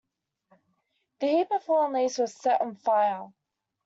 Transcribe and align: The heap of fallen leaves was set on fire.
The 1.19 1.27
heap 1.27 1.51
of 1.51 1.63
fallen 1.63 1.93
leaves 1.93 2.17
was 2.17 2.33
set 2.33 2.59
on 2.59 2.73
fire. 2.73 3.27